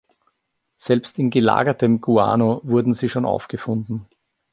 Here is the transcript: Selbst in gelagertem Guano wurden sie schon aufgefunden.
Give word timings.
Selbst 0.77 1.19
in 1.19 1.29
gelagertem 1.29 2.01
Guano 2.01 2.59
wurden 2.63 2.95
sie 2.95 3.07
schon 3.07 3.23
aufgefunden. 3.23 4.07